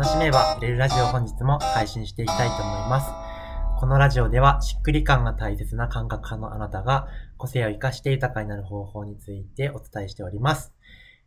[0.00, 3.10] 楽しめば売れるラジオ本日も配信していきたいと思います。
[3.78, 7.06] このラジオではしっくり感が大切な感覚派のあなたが
[7.36, 10.72] 個性を活かして豊かになる方法についてお伝えしております。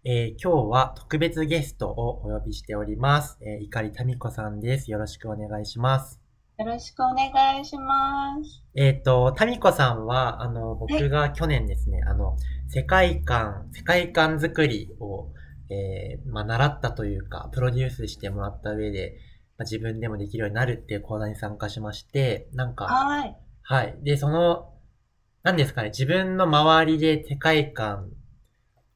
[0.06, 3.38] えー今日は特別ゲストをお呼びしております。
[3.42, 4.90] えー、りたみこさんです。
[4.90, 6.20] よろしくお願いします。
[6.58, 8.64] よろしくお願いします。
[8.74, 12.38] えっ、と、タミコさんは、あの、僕が去年ですね、あの、
[12.70, 15.28] 世界観、世界観作りを、
[15.70, 19.18] えーまあ、習ったというか、プロデュースしてもらった上で、
[19.58, 23.36] まあ、自分でもできるようになるっていう講座に参加しまして、なんか、はい。
[23.62, 23.98] はい。
[24.02, 24.74] で、その、
[25.44, 28.12] 何ですかね、自分の周りで世界観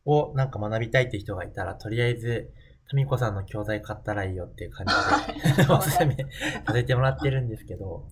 [0.06, 2.52] をなんか学びたいっていう人がいたら、とりあえず、
[2.90, 6.16] タミコさんの教材買ったらいいよっていう感じで、 おすすめ
[6.66, 8.08] させてもらってるんですけど、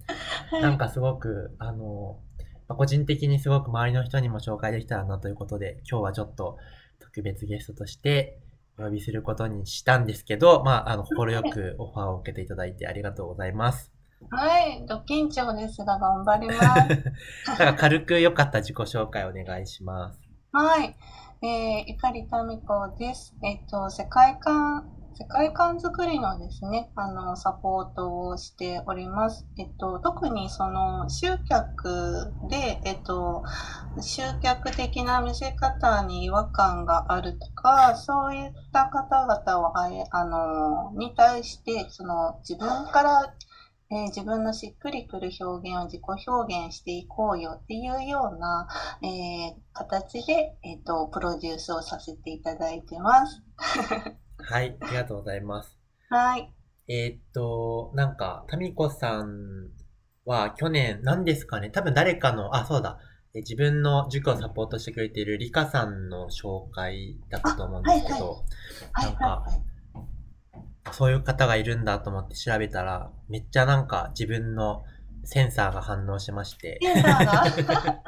[0.51, 2.19] なんかすごく、あの、
[2.67, 6.57] まあ個人的にすごく周りの人にも紹介できたらなということで、今日はちょっと
[6.99, 8.39] 特別ゲストとして
[8.77, 13.91] お呼びすることにしたんですけど、まあ、あの、心よくオファーを受けていただいてありがとうございます。
[14.29, 14.85] はい。
[14.87, 16.59] ド緊張ですが頑張ります。
[17.47, 20.19] だから軽く良かった自己紹介お願いします。
[20.51, 20.95] はい。
[21.41, 23.35] えー、いかりたみこです。
[23.43, 29.47] えっと、世界観、世界観作りのですね、あの、サポートをしております。
[29.57, 33.41] えっと、特にその、集客で、えっと、
[34.01, 43.33] 集客的な見せ方に違和感があるとか、そういった方々を、あえあの、に対して、その、自分から
[43.91, 48.67] えー自分のしっくりくる表現を自己表現していこうよっていうような、
[49.01, 53.41] えー形で、えっ、と、プロデュースをさせていただいてます。
[54.47, 55.77] はい、ありがとうございます。
[56.09, 56.53] はい。
[56.87, 59.69] えーっと、なんか、タミコさん
[60.25, 61.71] は去年、何ですかね？
[61.71, 62.99] 多分誰かの、あ、そうだ。
[63.33, 68.43] え自分の塾をサポートしてくれているリカさんの紹介だったと思うんですけど、
[68.93, 70.03] はい、なんかはい、は
[70.91, 70.93] い。
[70.93, 74.83] そういう方がいるんだと思って調べたら、めっちゃなんか自分の
[75.23, 78.03] センサーが反応しまして、センサーが？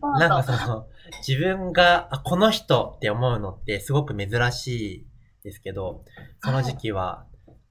[0.18, 0.86] なんかその、
[1.26, 4.66] 自分が、あ、この人って思うのってすごく珍し
[5.02, 5.06] い
[5.42, 6.04] ですけど、
[6.42, 7.26] その時期は、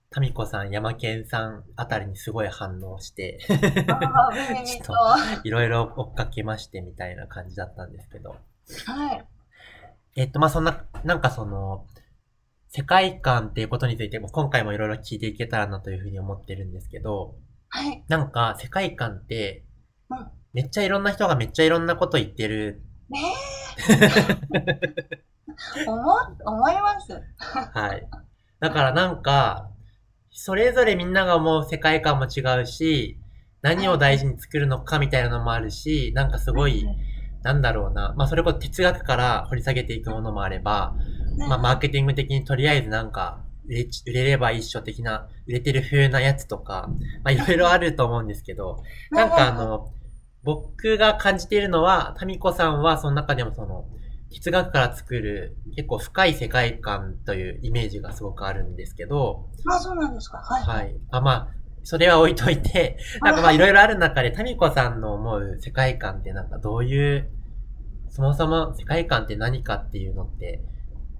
[0.09, 4.94] タミコさん、ヤマケンさんあたりにすごい反応して、あービビビと。
[5.44, 8.35] いろいろ追っかけましてみたいな感じだったんですけど。
[8.85, 9.25] はい。
[10.16, 11.85] えっと、まあ、そんな、なんかその、
[12.69, 17.35] 世界観っていうことについても今回もいろいろ聞いていけたらなというふうに思ってるんですけど、
[17.69, 18.03] はい。
[18.07, 19.63] なんか世界観って
[20.09, 22.81] うん、めっちゃいろんな人がめっちゃいろんなこと言ってる。
[23.09, 23.19] ね
[23.89, 25.23] え。
[25.88, 26.13] 思、
[26.46, 27.22] 思います。
[27.74, 28.08] はい。
[28.59, 29.69] だからなんか、
[30.31, 33.19] それぞれみんなが思う世界観も違うし、
[33.62, 36.85] 何を大事に作るのかみたいなのもあるし、なんかすごい、
[37.44, 38.13] なんだろうな。
[38.18, 40.96] まあそれこそ哲学から掘り下げていくものもあれば、
[41.38, 46.90] ねまあマーケティング的にとりあえずなんか、売れ売れれば一緒的な、売れてる風なやつとか、
[47.24, 49.91] まあいろいろあると思うんですけど、なんかあの、
[50.44, 53.85] 僕が感じているのは、タミコさんはその中でもその、
[54.29, 60.38] 哲学から作る結構深い世界観というイメージがすごくあるんですけど、あ、そうなんですか。
[60.38, 60.63] はい。
[60.63, 60.95] はい。
[61.11, 61.47] あ、まあ、
[61.83, 67.29] それは置いといて、なんかまあいろいろある中で、タミコさんの思う世界観ってなんかどういう、
[68.09, 70.61] そもそも世界観って何かっていうのって、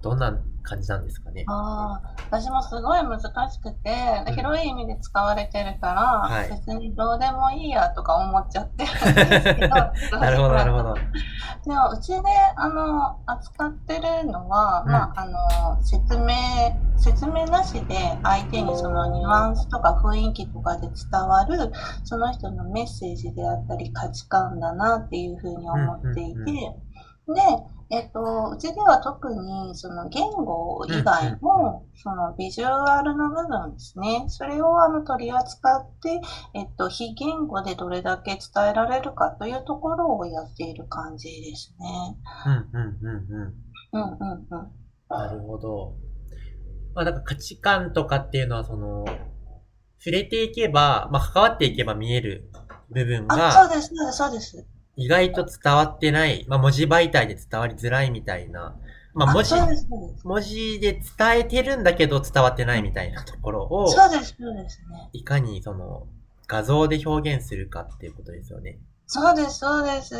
[0.00, 1.44] どんな感じなんですかね。
[1.48, 9.74] ああ、私もすごい難しくて、うん広い意味で使われてるから、はい別にどうでもいいやとか思っちゃってるんですけど。
[10.20, 10.94] なるほど、なるほど。
[10.94, 12.18] でも、うちで、
[12.56, 16.34] あの、扱ってるのは、うんまあ、あの、説明、
[16.96, 21.72] 説明なしで相手にそのニュアンスとか雰囲気とかで伝わる、
[22.04, 26.88] その人のメッセージであったり価値観だなっていうふうに思っていて、うんうん
[27.34, 27.42] で、
[27.90, 34.26] えっと、うちでは特にその言語以外の、そのビジュアルの部分ですね。
[34.28, 36.20] それをあの取り扱って、
[36.54, 42.16] えっと、非言語でどれだけ伝えられるかというところをやっている感じですね。
[42.44, 43.68] うん、うん、うん、うん。
[43.92, 44.72] うんうんうん。
[45.08, 45.94] なるほど。
[46.94, 49.06] まあ、だから価値観とかっていうのは、その、
[49.98, 52.50] 触れていけば、まあ、関わっていけば見える
[52.90, 54.77] 部分あ、そうが、です、そうです、そうです。
[54.98, 58.76] 意外と伝わってない、まあ、文字媒体で伝わりづらいみたいな、
[59.14, 59.54] まあ、文字。
[60.24, 65.08] 文字で伝えてるんだけど伝わってないみたいなところを、そうです、そうですね。
[65.12, 66.08] いかにその、
[66.48, 68.78] 画像で表現するかっていうことですよね。
[69.06, 70.16] そうです、そうです。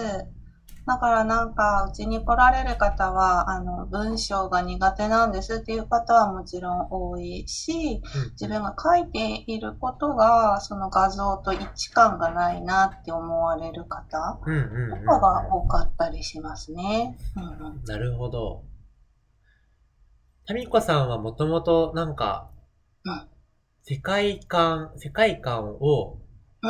[0.88, 17.18] だからなんか、うちに来られる方は、あの、文章が苦手なんですっていう方はもちろん多いし、うん自分が書いていることが、その画像と一致感がないなって思われる方とかが多かったりしますね。
[17.36, 17.84] うんうん。
[17.84, 18.64] なるほど。
[20.46, 22.50] タミコさんはもともとなんか、
[23.04, 23.28] うん
[23.82, 26.18] 世界観、世界観を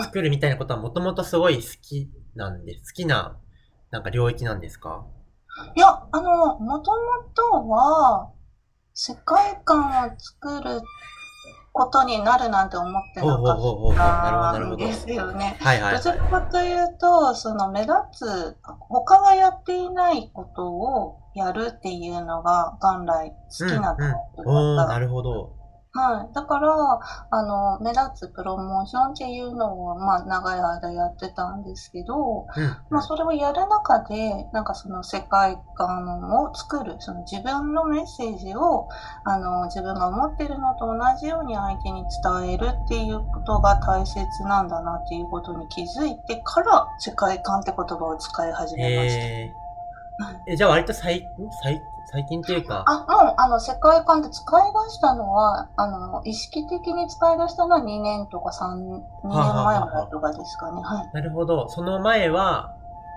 [0.05, 3.41] 作るみたいなことはもともとすごい好きなんで、好きな、
[3.91, 5.07] なんか領域なんですか？
[5.77, 6.99] いや、あの、もとも
[7.35, 8.31] とは、
[8.95, 10.81] 世界観を作る
[11.73, 13.57] ことになるなんて思ってなかったん
[14.59, 15.57] るほどですよね。
[15.61, 18.57] はいはい、どちらはかというと、その目立つ、
[18.89, 24.95] 他がやっていないことをやるっていうのが元来好きなタイプだった。
[24.95, 25.58] なるほど。
[25.99, 26.33] はい。
[26.33, 27.01] だから、
[27.31, 32.77] あの、目立つプロモーションっていうのを、まあ、長い間やってたんですけど、うん。
[32.89, 38.89] まあ、それをやる中で、なんかその世界観を作る、その自分のメッセージを、
[39.25, 49.25] あの、自分が思ってるのと同じように相手に伝えるっていうことが大切なんだなっていうことに気づいてから、世界観って言葉を使い始めました。
[49.25, 51.27] えー、え、じゃあ割と最、ん
[51.63, 60.81] 最、最近っていうか、あ、もう、あの、世界観で使い出したのは、あの、意識的に使い出したのは2年とか3、2年前前とかですかね。
[60.83, 61.11] はい。
[61.13, 61.69] なるほど。
[61.69, 62.73] その前は、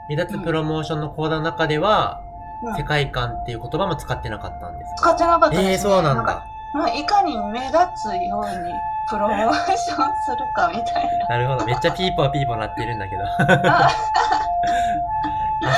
[0.09, 2.31] 目立つプロモーションの講座の中では、うん
[2.77, 5.15] 世界観っていう言葉も使ってなかったんですか？
[5.15, 5.69] 使ってなかったです、ね。
[5.69, 6.45] ええー、そうなんかだ。
[6.75, 8.71] まあ、いかに目立つように
[9.09, 11.65] プロモーションするかみたいな るほど。
[11.65, 13.23] めっちゃピーポーピーポーなってるんだけど。
[13.73, 13.89] あ、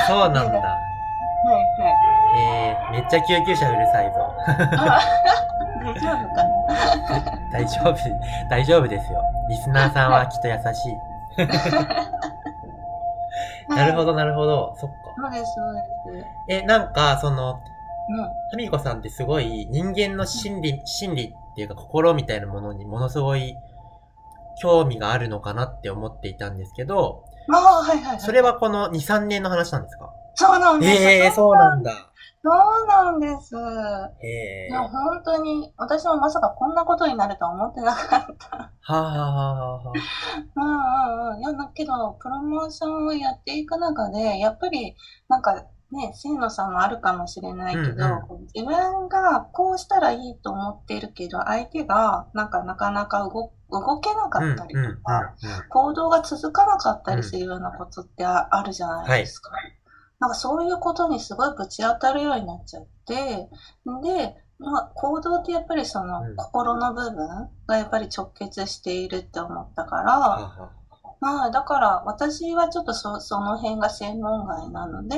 [0.06, 0.58] そうなんだ。
[0.58, 2.13] はいはい。
[2.36, 4.34] えー、めっちゃ救急車うるさいぞ。
[4.76, 5.00] あ
[5.84, 7.96] 大丈夫かな 大丈夫、
[8.50, 9.22] 大丈夫ですよ。
[9.48, 10.96] リスナーさんはきっと優しい。
[13.68, 14.06] なるほど。
[14.06, 14.74] ど、なるほど。
[14.78, 14.96] そっか。
[15.16, 16.26] そうです、そうです。
[16.48, 17.60] え、なんか、その、
[18.08, 18.16] うん。
[18.50, 23.56] タミコさんってすごい人間の心理、心理っていうか心みたいなものにものすごい
[24.60, 28.20] 興味があるのかなって思っていたんですけど、ああ、はいはいはい。
[28.20, 30.10] それはこの2、3年の話なんですか？
[30.34, 31.02] そうなんです。
[31.02, 31.92] ええー、そうなんだ。
[32.44, 32.50] そ
[32.84, 33.56] うなんです。
[34.20, 34.28] へ
[34.66, 34.68] え。
[34.68, 38.74] いや、本当に、私もまさかこんなことになるとは思ってなかった。
[38.80, 39.42] はあ、はあは
[39.76, 40.06] あはあ、
[40.56, 41.40] うんうんうん。
[41.40, 44.94] いや、だけど、プロモーションをやっていく中で、やっぱり、
[45.28, 55.34] なんかね、清野さんもあるかもしれないけど、うんうん自分がこうしたらいいと思っているけど、相手が、なんかなかなか動動けなかうん、うん、ったりうんとか、
[55.70, 59.50] 行動が続かなかったりするようなことってああるじゃないですか。
[60.20, 63.48] なんかそういうことにすごいぶち当たるようになっちゃって、
[64.02, 67.16] で、まあ、行動ってやっぱりそのうん心の部分
[67.66, 70.70] がやっぱり直結しているって思ったから、
[71.20, 75.16] まあ、だから私はちょっとそその辺が専門外なので、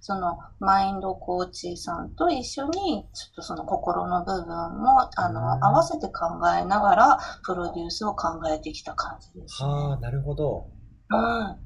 [0.00, 9.68] そのマインドコーチさんと一緒に、ちょっとその心の部分も、あの、うん合わせて考えながら、プロデュースを考えてきた感じです、ね。
[9.68, 10.68] はあ、なるほど。
[11.10, 11.56] うん。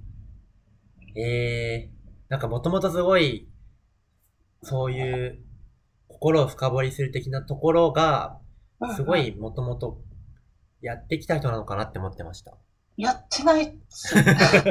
[1.17, 2.00] ええ
[2.31, 3.49] なんかもともとすごい、
[4.63, 5.39] そういう、
[6.09, 8.39] 心を深掘りする的なところが、
[8.81, 10.01] うんすごいもともと
[10.81, 12.57] やってきた人なのかなって思ってました。
[12.97, 14.15] やってないっす。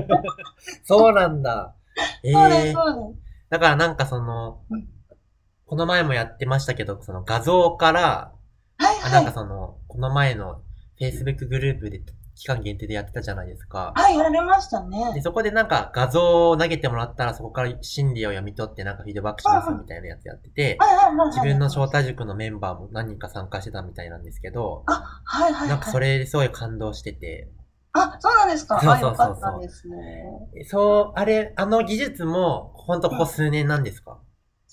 [0.83, 1.75] そうなんだ。
[2.23, 2.75] ええそうです。
[3.51, 4.87] だからなんかそのうん、
[5.67, 8.33] この前もやってましたけど、その画像から、
[8.79, 9.33] はいあ、なんかはい。
[9.33, 10.63] その、この前の
[10.99, 12.01] Facebook グループで
[12.39, 13.91] 期間限定でやってたじゃないですか。
[13.95, 15.21] はい、やりましたで、ね。
[15.21, 20.77] そこでなんか画像を投げてもらったらそこから心理を読み取ってなんかフィードバックしますみたいなやつやってて。
[21.27, 25.69] 自分の招待塾のメンバーも何人か参加してたみたいなんですけど、あ、はいはいはい。
[25.69, 27.49] なんかそれですごい感動してて、
[27.91, 28.77] あ、そうなんですか。
[28.77, 29.37] あ、そうそうそう
[29.69, 30.65] そうね。
[30.65, 34.19] そう、あれ、あの技術も、ほんとここ数年なんですか？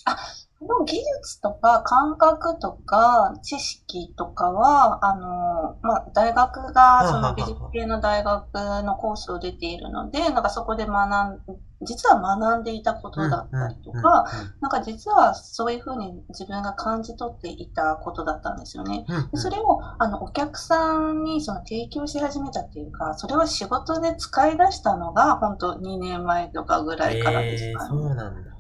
[0.05, 0.15] こ
[0.63, 11.41] の技術とか感覚とか知識とかは、あの、まあ、大学が、その美術系の大学のコースを出ているので、なんかそこで学ん、
[11.83, 14.25] 実は学んでいたことだったりとか、、
[14.63, 19.05] なんか実はそういうふうに自分が感じ取っていたことだったんですよね。
[19.33, 27.91] でそれをあのお客さんにその提供し始めたっていうか、それを仕事で使い出したのが本当2年前とかぐらいからですえー、かね。
[27.91, 28.57] そうなんだ。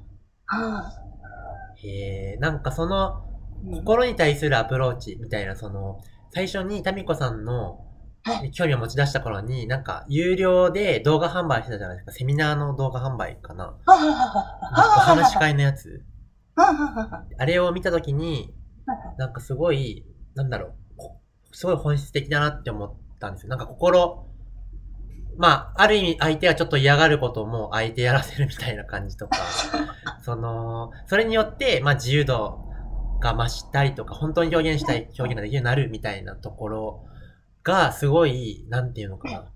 [0.49, 1.05] はへ
[1.88, 3.23] え、なんかその、
[3.73, 6.00] 心に対するアプローチみたいな、その、
[6.33, 7.87] 最初にタミコさんの
[8.26, 12.12] はい興味を持ち出した頃に、なんか、有料で動画販売してたじゃないですか。
[12.12, 13.76] セミナーの動画販売かな。
[13.87, 14.11] おはい
[15.00, 16.05] 話し会のやつ。
[17.38, 18.52] あれを見たときに、
[19.16, 21.21] なんかすごい、なんだろう、こ
[21.52, 23.49] すごい本質的だなって思ったんですよ。
[23.49, 24.25] なんか心、
[25.38, 29.38] まあ、ある意味相手がちょっと嫌がることも相手やらせるみたいな感じとか、
[30.23, 32.66] その、それによって、まあ自由度
[33.21, 37.05] が増したりとか、本当に表現したい表現ができるようになるみたいなところ
[37.62, 39.52] が、すごい、なんていうのかな、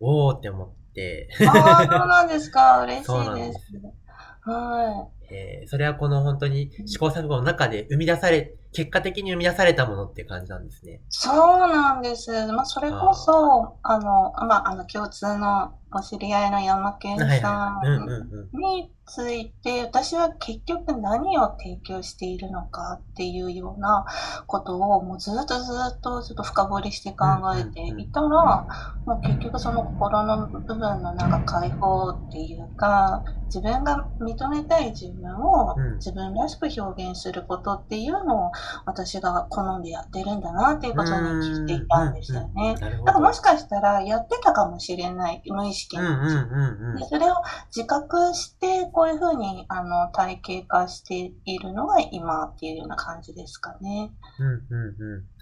[0.00, 2.82] おーって思って、ああ、そうなんですか。
[2.84, 4.50] 嬉しそうなんでいですす。
[4.50, 11.00] はえーそれはこの本当に試行錯誤の中で生み出され、結果的に生み出されたものって感じなんですね。
[11.08, 12.46] そうなんです。
[12.48, 24.04] まあ、それこそ、あの、まあ、あの、共通のお知り合いの山健はいさんについて、私は結局何を提供しているのかっていうような
[24.48, 27.26] ことを、もうずっとずっとちょっと深掘りして考
[27.56, 28.66] えていたら、
[29.04, 35.94] もう結局その心の部分のなんか解放っていうか、自分が認めたい自分をうん。
[35.96, 38.52] 自分らしく表現することっていうのを
[38.86, 42.76] 私が好んでやってるんだなっていうことに気づいていたんですよね。
[42.78, 47.04] だからもしかしたらやってたかもしれない、無意識のうちにうんうんうんうんで。
[47.06, 47.34] それを
[47.74, 54.12] 自覚して、こういうふうにあの体系化しているのが今っていうような感じですかね。
[54.38, 55.34] うんうんうん。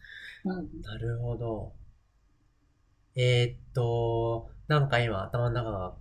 [0.45, 1.73] うん、なるほど。
[3.15, 5.95] えー、っと、なんか今頭の中が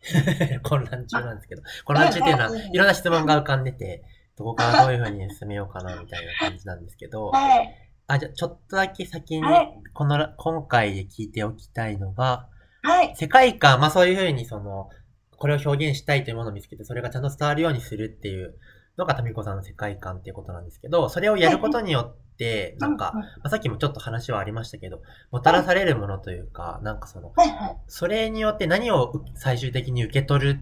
[0.62, 4.04] 混乱中なんですけど、混乱中っていうのは、いろんな質問が浮かんでて、
[4.36, 7.74] どこからどういう風に進めようかなみたいな感じなんですけど、はい。
[8.06, 12.48] あ、じゃあちょっとだけ先にはい、このら、今回で聞いておきたいのが、
[12.82, 13.14] はい。
[13.16, 14.90] 世界観、まあそういう風にその、
[15.38, 18.54] これを表現したいというものを見つけて、それがちゃんと伝わるようにするっていう
[18.96, 27.76] のがタミコさんの世界観っていうことなんですけど、それをやることによって、なんか、まあ、さっきもちょっと話はありましたけど、もたらされるものというか、なんかその、はいはい。
[27.86, 30.60] それによって何をう最終的に受け取る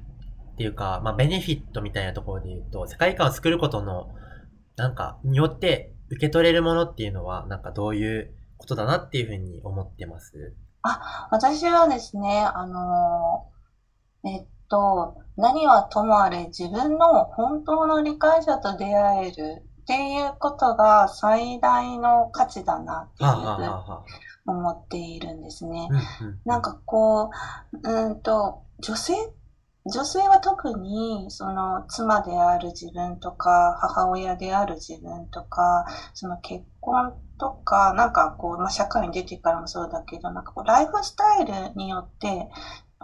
[0.54, 4.08] っていうか、まあベネフィットみたいなところで言うと、世界観を作ることの、
[4.76, 10.54] なんか、によって受け取れるものっていうのは、なんかどういうことだなっていうふうに思ってます。
[11.30, 23.68] 私はですね、あのーえっと、何はともあれ自分の本当の理解者と出会えるっていうことが最大の価値だなっていうふうに
[24.46, 25.88] 思っているんですね。
[26.44, 27.30] なんかこ
[27.72, 29.14] う、うーんと、女性、
[29.86, 42.48] 女性は特に、その、妻である自分とか、母親である自分とか、その結婚とか、なんかこう、まあ、社会に出てからもそうだけど、なんかこう、ライフスタイルによって、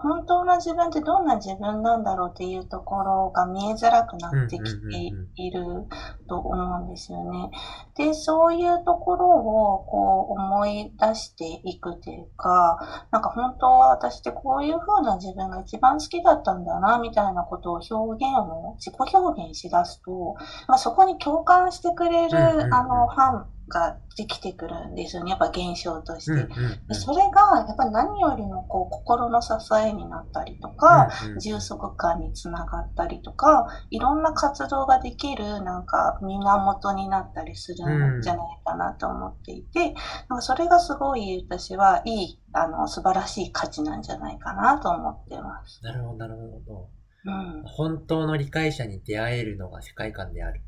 [0.03, 5.87] 本当の自分ってどんな自分なんだろうっていうところが見えづらくなってきている
[6.29, 7.51] と思うんですよね。
[7.97, 12.79] で、そういうところをこう思い出していくというか、
[13.11, 20.35] なんか本当は私ってこういう風な自分が一番好きだったんだな、みたいなことを表現を、自己表現しだすと、
[20.67, 22.39] まあ、そこに共感してくれる、
[22.75, 25.31] あの、ファンができてくるんですよね。
[25.31, 26.33] やっぱ現象として。
[26.33, 39.95] うんうんでそれが、やっぱり何よりもこう、心の支えになったりとか、うんうん充足感につながったりとか、いろんな活動ができる、なんか、源になったりするんじゃないかなと思っていて、
[40.29, 45.81] なんかそれがすごい私はいい、あの、素晴らしい価値なんじゃないかなと思ってます。
[45.83, 46.89] なるほど、なるほど。
[47.25, 47.63] うん。
[47.65, 50.63] 本当の理解者に出会えるのが世界観である。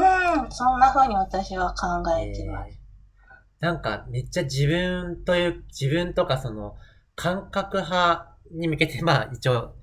[0.00, 2.70] うん、そんな風に私は考えてます。
[2.70, 2.86] えー
[3.60, 6.76] なんか、めっちゃ自分という、自分とかその、
[7.14, 9.74] 感覚派に向けて、 まあ、一応、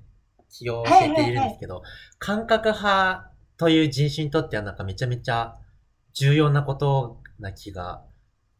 [0.48, 1.82] 気を教えているんですけど、
[2.18, 5.56] 感覚派という人種にとってはなんかめちゃめちゃ
[6.12, 8.04] 重要なことな気が、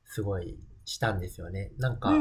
[0.04, 1.72] すごいしたんですよね。
[1.78, 2.12] なんか、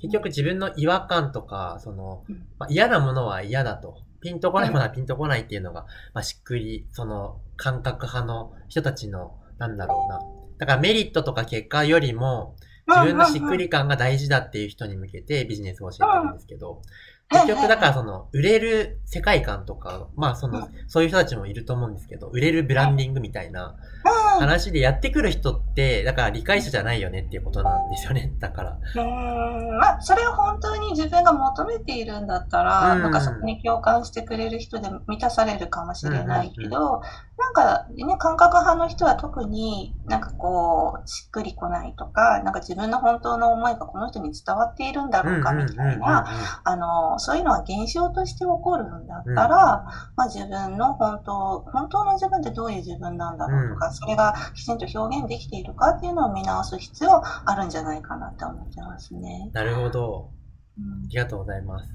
[0.00, 3.98] 結局自分の違和感とか、そのうん、まあ、嫌なものは嫌だと。
[4.20, 10.20] ピンとこないものはピンとこないっていうのが、まあ、しっくり、その、感覚派の人たちの、なんだろうな。
[10.58, 16.82] だからメリットとか結果よりも、自分のしっくり感が大事だっていう人に向けてビジネスを教えてるんですけど、
[17.30, 28.32] 結局だからその、売れる世界観とか、まあその、そういう人たちもいると思うんですけど、売れるブランディングみたいなうん話でやってくる人って、だから理解者じゃないよねっていうことなんですよね。
[28.40, 28.70] だから。
[28.70, 29.02] うー。
[29.02, 33.02] んまあ、それを本当に自分が求めているんだったら、うん。
[33.02, 37.02] なんかそこに共感してくれる人で満たされるかもしれないけど、
[37.38, 46.26] なんかね、感覚派の人は特になんかこう、しっくりこないとか、なんか自分の本当の思いがこの人に伝わっているんだろうかみたいな、
[46.64, 49.84] あの、そういうのは現象として起こるんだったら、
[50.16, 59.50] まあ自分の本当、本当の自分ってどういう自分なんだろうとか、それがきちんと表現できているかっていうのを見直す必要あるんじゃないかなって思ってますね。
[59.52, 60.30] なるほど。
[60.78, 61.90] うんありがとうございます。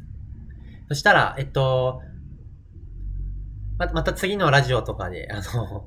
[0.89, 2.01] そしたら、えっと、
[3.77, 5.85] ままた次のラジオとかで、あの、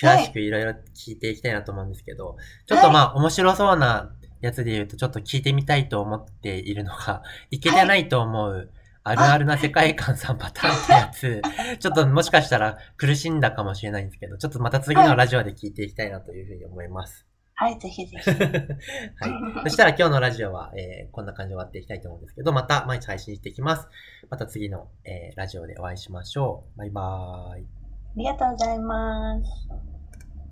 [0.00, 8.70] 詳しくいろいろ聞いていきたいなと思うんですけど、ちょっとまあ、面白そうなやつで言うと、ちょっと聞いてみたいと思っているのが、いけてないと思う、
[9.02, 11.42] あるあるな世界観3パターンってやつ、
[11.78, 17.26] ちょっともしかしたら苦しんだかもしれないんですけど、ちょっとまた次のラジオで聞いていきたいなというふうに思います。
[17.54, 18.30] はい、ぜひぜひ。
[18.30, 19.62] はい。
[19.64, 23.86] そしたら今日のラジオは、えーこんな感じで終わっていきたいと思うんですけど、また毎日配信していきます。
[24.30, 26.78] また次の、えーラジオでお会いしましょう。
[26.78, 27.62] バイバーイ。
[27.62, 27.66] あ
[28.16, 29.89] りがとうございます。